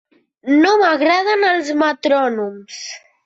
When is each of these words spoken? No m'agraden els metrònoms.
No 0.63 0.71
m'agraden 0.81 1.45
els 1.51 1.69
metrònoms. 1.83 2.81